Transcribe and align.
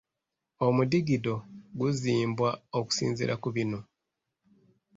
Omudigido 0.65 1.35
guzimbwa 1.79 2.49
okusinziira 2.77 3.35
ku 3.41 3.49
bino. 3.55 3.79